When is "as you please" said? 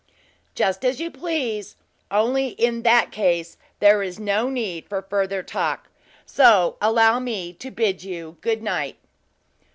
0.83-1.75